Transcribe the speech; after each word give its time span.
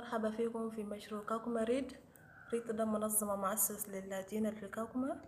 مرحبا 0.00 0.30
فيكم 0.30 0.70
في 0.70 0.84
مشروع 0.84 1.22
كاكوما 1.22 1.64
ريد. 1.64 1.92
ريد 2.52 2.66
ده 2.76 2.84
منظمة 2.84 3.36
مؤسس 3.36 3.88
للاجئين 3.88 4.46
اللي 4.46 4.60
في 4.60 4.68
كاكوما 4.68 5.20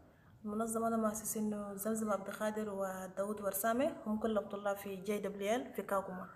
المنظمة 0.45 0.91
ده 0.91 0.97
مؤسسينه 0.97 1.75
زمزم 1.75 2.13
عبد 2.13 2.29
القادر 2.29 2.71
وداود 2.71 3.41
ورسامة 3.41 3.97
هم 4.07 4.19
كلهم 4.19 4.49
طلاب 4.49 4.77
في 4.77 4.97
JWL 4.97 5.73
في 5.75 5.83
كاكوما 5.83 6.27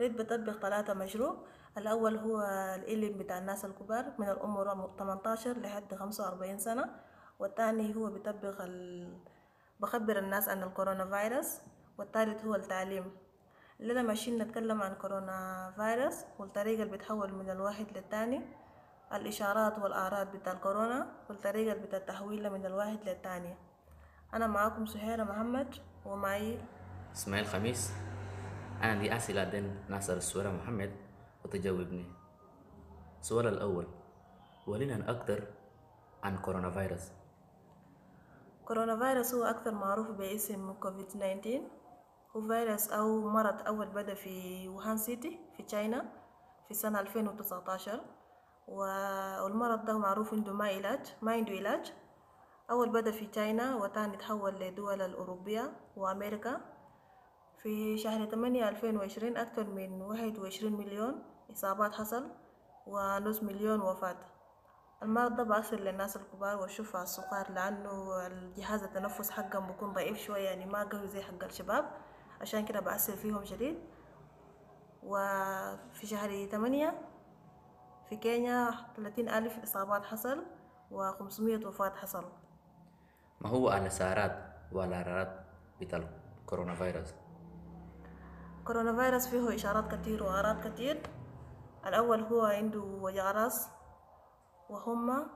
ريد 0.00 0.16
بتطبق 0.16 0.52
ثلاثة 0.52 0.94
مشروع. 0.94 1.36
الأول 1.78 2.16
هو 2.16 2.40
العلم 2.78 3.18
بتاع 3.18 3.38
الناس 3.38 3.64
الكبار 3.64 4.04
من 4.18 4.28
العمر 4.28 4.90
18 4.98 5.58
لحد 5.58 5.94
45 5.94 6.58
سنة. 6.58 6.84
والثاني 7.38 7.96
هو 7.96 8.10
بيطبق 8.10 8.62
ال... 8.62 9.08
بخبر 9.80 10.18
الناس 10.18 10.48
عن 10.48 10.62
الكورونا 10.62 11.04
فيروس. 11.10 11.60
والثالث 11.98 12.44
هو 12.44 12.54
التعليم. 12.54 13.12
الليلة 13.80 14.02
ماشيين 14.02 14.38
نتكلم 14.38 14.82
عن 14.82 14.94
كورونا 14.94 15.72
فيروس 15.76 16.24
والطريقة 16.38 16.82
اللي 16.82 16.96
بتحول 16.96 17.32
من 17.32 17.50
الواحد 17.50 17.86
للتاني. 17.96 18.40
الإشارات 19.12 19.78
والأعراض 19.78 20.36
بتاع 20.36 20.52
الكورونا 20.52 21.06
والطريقة 21.28 21.78
بتاع 21.78 21.98
تحويلها 21.98 22.50
من 22.50 22.66
الواحد 22.66 22.98
للتاني. 23.08 23.54
أنا 24.34 24.46
معاكم 24.46 24.86
سهيرة 24.86 25.24
محمد 25.24 25.74
ومعي 26.06 26.58
إسماعيل 27.12 27.46
خميس. 27.46 27.92
أنا 28.82 28.92
عندي 28.92 29.16
أسئلة 29.16 29.44
دين 29.44 29.84
ناصر 29.88 30.16
السورة 30.16 30.48
محمد 30.50 30.92
وتجاوبني. 31.44 32.04
السؤال 33.20 33.46
الأول. 33.46 33.86
ولنا 34.66 35.10
أكثر 35.10 35.44
عن 36.22 36.38
كورونا 36.38 36.70
فيروس 36.70 37.12
كورونا 38.64 38.96
فيروس 38.96 39.34
هو 39.34 39.44
أكثر 39.44 39.74
معروف 39.74 40.10
باسم 40.10 40.72
كوفيد 40.72 41.06
19 41.06 41.60
هو 42.36 42.40
فيروس 42.40 42.90
أو 42.90 43.28
مرض 43.28 43.66
أول 43.66 43.86
بدأ 43.86 44.14
في 44.14 44.68
ووهان 44.68 44.96
سيتي 44.96 45.38
في 45.56 45.62
تشاينا 45.62 46.04
في 46.68 46.74
سنة 46.74 47.00
2019 47.00 48.00
والمرض 48.68 49.84
ده 49.84 49.98
معروف 49.98 50.34
عنده 50.34 50.52
ما 50.52 50.64
علاج 50.68 51.14
ما 51.22 51.32
عنده 51.32 51.52
علاج. 51.52 51.92
أول 52.70 52.88
بدأ 52.88 53.10
في 53.10 53.26
تشاينا 53.26 53.76
وتاني 53.76 54.16
تحول 54.16 54.54
لدول 54.54 55.02
الأوروبية 55.02 55.72
وأمريكا. 55.96 56.60
في 57.62 57.98
شهر 57.98 58.24
تمانية 58.24 58.68
ألفين 58.68 58.96
وعشرين 58.96 59.36
أكثر 59.36 59.64
من 59.64 60.02
واحد 60.02 60.38
وعشرين 60.38 60.72
مليون 60.76 61.22
إصابات 61.52 61.94
حصل 61.94 62.30
ونص 62.86 63.42
مليون 63.42 63.80
وفاة. 63.80 64.16
المرض 65.02 65.36
ده 65.36 65.42
بأثر 65.42 65.80
للناس 65.80 66.16
الكبار 66.16 66.56
والشفع 66.60 67.02
الصغار 67.02 67.50
لأنه 67.52 68.26
الجهاز 68.26 68.82
التنفس 68.82 69.30
حقهم 69.30 69.66
بيكون 69.66 69.92
ضعيف 69.92 70.18
شوية 70.18 70.44
يعني 70.48 70.66
ما 70.66 70.82
قوي 70.84 71.08
زي 71.08 71.22
حق 71.22 71.44
الشباب. 71.44 71.90
عشان 72.44 72.64
كده 72.64 72.80
بأثر 72.80 73.16
فيهم 73.16 73.44
شديد. 73.44 73.76
وفي 75.02 76.06
شهر 76.06 76.46
تمانية 76.52 77.00
في 78.08 78.16
كينيا 78.16 78.70
ثلاثين 78.96 79.28
ألف 79.28 79.62
إصابات 79.62 80.04
حصل 80.04 80.44
وخمسمية 80.90 81.66
وفاة 81.66 81.94
حصل. 81.96 82.24
ما 83.40 83.48
هو 83.48 83.72
الإشارات 83.72 84.36
والأعراض 84.72 85.28
بتاع 85.80 86.04
الكورونا 86.40 86.74
فيروس؟ 86.74 87.14
كورونا 88.64 88.92
فيروس 88.96 89.26
فيه 89.26 89.54
إشارات 89.54 89.94
كتير 89.94 90.22
وأعراض 90.22 90.68
كتير. 90.68 91.00
الأول 91.86 92.20
هو 92.22 92.44
عنده 92.44 92.80
وجع 92.80 93.30
رأس 93.30 93.68
وهمة 94.68 95.26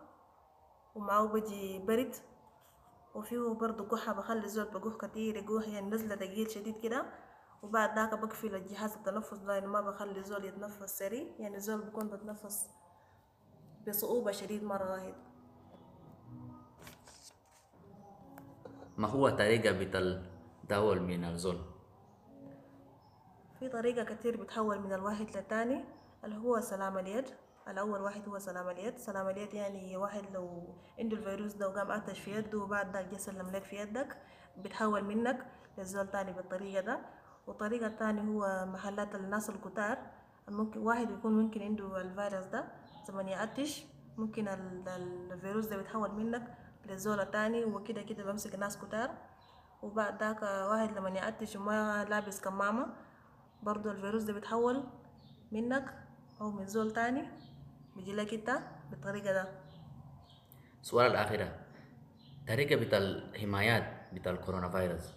ومعه 0.95 1.27
بجي 1.27 1.79
برد. 1.79 2.15
وفيه 3.15 3.55
برضو 3.61 3.85
قحة 3.85 4.13
بخلي 4.13 4.45
الزول 4.45 4.65
بقوح 4.65 4.97
كتير 4.97 5.37
يقوح 5.37 5.69
يعني 5.69 5.91
نزلة 5.91 6.15
تقيل 6.15 6.51
شديد 6.51 6.77
كده. 6.77 7.07
وبعد 7.63 7.99
ذاك 7.99 8.19
بقفل 8.19 8.55
الجهاز 8.55 8.95
التنفس 8.95 9.35
ده 9.39 9.55
يعني 9.55 9.67
ما 9.67 9.81
بخلي 9.81 10.19
الزول 10.19 10.45
يتنفس 10.45 10.99
سريع 10.99 11.27
يعني 11.39 11.57
الزول 11.57 11.83
بيكون 11.83 12.09
بتنفس 12.09 12.71
بصعوبة 13.89 14.33
شديد 14.33 14.65
مرة 14.65 14.91
واحد. 14.93 15.15
ما 18.97 19.09
هو 19.09 19.29
طريقة 19.31 19.73
بتاع 19.73 20.01
التحول 20.01 21.01
من 21.01 21.25
الزول؟ 21.25 21.59
في 23.59 23.69
طريقة 23.69 24.15
كتير 24.15 24.43
بتحول 24.43 24.79
من 24.81 24.93
الواحد 24.93 25.37
للتاني 25.37 25.85
اللي 26.25 26.37
هو 26.37 26.61
سلام 26.61 26.99
اليد 26.99 27.25
الأول 27.69 28.01
واحد 28.01 28.29
هو 28.29 28.39
سلام 28.39 28.69
اليد 28.69 28.99
سلام 28.99 29.29
اليد 29.29 29.55
يعني 29.55 29.97
واحد 29.97 30.23
لو 30.35 30.75
عنده 30.99 31.17
الفيروس 31.17 31.53
ده 31.53 31.69
وقام 31.69 31.91
أتش 31.91 32.21
في 32.21 32.35
يده 32.35 32.59
وبعد 32.59 32.93
ذاك 32.97 33.09
جه 33.09 33.17
سلم 33.17 33.51
لك 33.51 33.65
في 33.65 33.77
يدك 33.77 34.17
بتحول 34.59 35.05
منك 35.05 35.47
للزول 35.79 36.09
تاني 36.11 36.33
بالطريقة 36.33 36.81
ده. 36.81 37.01
والطريقة 37.47 37.87
التانية 37.87 38.23
هو 38.23 38.67
محلات 38.67 39.15
الناس 39.15 39.51
الكتار. 39.51 39.99
ممكن 40.49 40.81
واحد 40.81 41.11
يكون 41.11 41.33
ممكن 41.43 41.63
عنده 41.63 42.01
الفيروس 42.01 42.45
ده 42.47 42.65
زمن 43.09 43.29
يعتش 43.29 43.85
ممكن 44.17 44.49
ال- 44.49 44.89
ال- 44.89 45.33
الفيروس 45.33 45.67
ده 45.67 45.77
بيتحول 45.77 46.11
منك 46.15 46.55
للزول 46.87 47.21
التاني 47.21 47.65
وكده 47.65 48.03
كده 48.03 48.25
بمسك 48.25 48.55
ناس 48.55 48.79
كتار. 48.79 49.11
وبعد 49.83 50.23
ذاك 50.23 50.43
واحد 50.43 50.97
لما 50.97 51.09
يعتش 51.09 51.57
وما 51.57 52.05
لابس 52.05 52.41
كمامة 52.41 52.87
برضو 53.63 53.91
الفيروس 53.91 54.23
ده 54.23 54.33
بيتحول 54.33 54.85
منك 55.53 55.95
أو 56.41 56.51
من 56.51 56.67
زول 56.67 56.91
تاني. 56.91 57.29
بيجي 57.99 58.13
لك 58.15 58.35
انت 58.35 58.51
بالطريقة 58.91 59.33
ده 59.33 59.49
السؤال 60.83 61.11
الأخير 61.11 61.53
طريقة 62.49 62.77
بتاع 62.85 62.99
الحمايات 62.99 63.85
بتاع 64.15 64.33
الكورونا 64.33 64.69
فيروس 64.69 65.15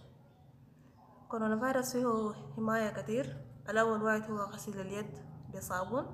كورونا 1.29 1.59
فيروس 1.59 1.91
فيه 1.91 2.33
حماية 2.55 2.89
كتير 3.01 3.37
الأول 3.69 4.01
واحد 4.03 4.31
هو 4.31 4.37
غسيل 4.37 4.79
اليد 4.81 5.17
بصابون 5.55 6.05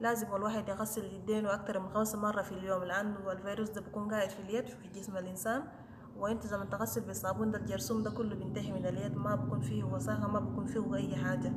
لازم 0.00 0.34
الواحد 0.34 0.68
يغسل 0.68 1.04
يدينه 1.04 1.54
أكتر 1.54 1.78
من 1.80 1.88
خمسة 1.88 2.18
مرة 2.18 2.42
في 2.42 2.52
اليوم 2.52 2.84
لأنه 2.84 3.32
الفيروس 3.32 3.70
ده 3.70 3.80
بيكون 3.80 4.10
قاعد 4.10 4.30
في 4.30 4.40
اليد 4.40 4.66
في 4.68 4.88
جسم 4.88 5.16
الإنسان 5.16 5.62
وانت 6.16 6.52
لما 6.52 6.64
تغسل 6.64 7.00
بالصابون 7.00 7.50
ده 7.50 7.58
الجرثوم 7.58 8.02
ده 8.02 8.10
كله 8.10 8.34
بينتهي 8.36 8.72
من 8.72 8.86
اليد 8.86 9.16
ما 9.16 9.34
بيكون 9.34 9.60
فيه 9.60 9.84
وساخة 9.84 10.28
ما 10.28 10.40
بيكون 10.40 10.66
فيه 10.66 10.96
أي 10.96 11.16
حاجة 11.16 11.52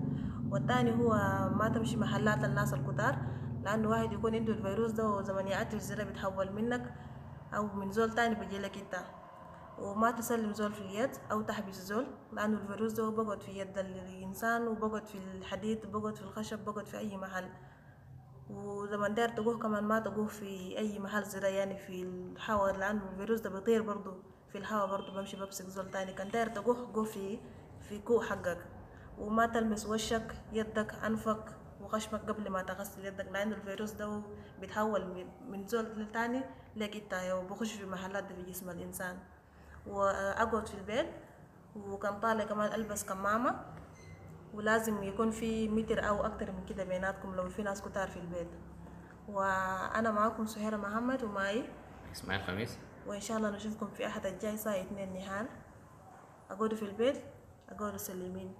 والتاني 0.49 0.91
هو 0.95 1.09
ما 1.57 1.71
تمشي 1.75 1.97
محلات 1.97 2.43
الناس 2.43 2.73
الكتار 2.73 3.17
لأنه 3.63 3.89
واحد 3.89 4.13
يكون 4.13 4.35
عنده 4.35 4.53
الفيروس 4.53 4.91
ده 4.91 5.07
وزمن 5.09 5.47
يعتش 5.47 5.77
زي 5.79 6.05
بيتحول 6.05 6.51
منك 6.51 6.93
أو 7.53 7.67
من 7.67 7.91
زول 7.91 8.11
تاني 8.15 8.35
بيجي 8.35 8.59
لك 8.59 8.77
إنت. 8.77 8.95
وما 9.79 10.11
تسلم 10.11 10.53
زول 10.53 10.73
في 10.73 10.81
اليد 10.81 11.09
أو 11.31 11.41
تحبس 11.41 11.75
زول 11.75 12.07
لأنه 12.33 12.57
الفيروس 12.57 12.93
ده 12.93 13.09
بقعد 13.09 13.41
في 13.41 13.51
يد 13.59 13.77
الإنسان 13.77 14.67
وبقعد 14.67 15.07
في 15.07 15.17
الحديد 15.17 15.85
وبقعد 15.85 16.15
في 16.15 16.21
الخشب 16.21 16.59
بقعد 16.65 16.85
في 16.87 16.97
أي 16.97 17.17
محل. 17.17 17.49
ولما 18.49 19.07
داير 19.07 19.29
تقوه 19.29 19.57
كمان 19.59 19.83
ما 19.83 19.99
تقوه 19.99 20.27
في 20.27 20.77
أي 20.77 20.99
محل 20.99 21.23
ده 21.41 21.47
يعني 21.47 21.77
في 21.77 22.01
الهواء 22.03 22.77
لأنه 22.77 23.09
الفيروس 23.11 23.39
ده 23.39 23.49
بيطير 23.49 23.81
برضو 23.81 24.13
في 24.51 24.57
الهواء 24.57 24.87
برضو 24.87 25.11
بمشي 25.11 25.37
بمسك 25.37 25.65
زول 25.65 25.91
تاني. 25.91 26.13
كان 26.13 26.31
داير 26.31 26.47
تقوه 26.47 26.91
قوه 26.93 27.03
في 27.03 27.39
في 27.89 27.99
كوع 27.99 28.23
حقك. 28.25 28.65
وما 29.19 29.45
تلمس 29.45 29.85
وشك 29.85 30.35
يدك 30.53 30.93
أنفك. 30.93 31.45
وخشمك 31.83 32.21
قبل 32.29 32.49
ما 32.49 32.61
تغسل 32.61 33.05
يدك 33.05 33.25
لأنه 33.31 33.55
الفيروس 33.55 33.91
ده 33.91 34.21
بيتحول 34.59 35.27
من- 35.47 35.67
زول 35.67 35.85
للتاني 35.85 36.41
لك 36.75 36.95
انت 36.95 37.13
وبخش 37.33 37.73
في 37.73 37.85
محلات 37.85 38.31
في 38.31 38.41
جسم 38.43 38.69
الإنسان. 38.69 39.17
وأقعد 39.87 40.67
في 40.67 40.73
البيت 40.73 41.07
وكان 41.75 42.19
طالع 42.19 42.43
كمان 42.45 42.73
ألبس 42.73 43.03
كمامة 43.05 43.65
ولازم 44.53 45.03
يكون 45.03 45.31
في 45.31 45.69
متر 45.69 46.07
أو 46.07 46.25
أكتر 46.25 46.51
من 46.51 46.65
كده 46.65 46.83
بيناتكم 46.83 47.35
لو 47.35 47.49
في 47.49 47.63
ناس 47.63 47.81
كتار 47.81 48.07
في 48.07 48.17
البيت. 48.19 48.47
وأنا 49.27 50.11
معاكم 50.11 50.45
سهيرة 50.45 50.77
محمد 50.77 51.23
ومعي 51.23 51.69
إسماعيل 52.11 52.43
خميس. 52.43 52.77
وإن 53.07 53.21
شاء 53.21 53.37
الله 53.37 53.49
نشوفكم 53.49 53.87
في 53.87 54.07
أحد 54.07 54.25
الجاي 54.25 54.57
ساعة 54.57 54.81
اتنين 54.81 55.13
نهار. 55.13 55.45
أقعدوا 56.51 56.77
في 56.77 56.85
البيت 56.85 57.21
أقعدوا 57.69 57.97
سلمين 57.97 58.53